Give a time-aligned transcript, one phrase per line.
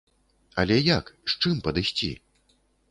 [0.63, 2.13] Але як, з чым падысці?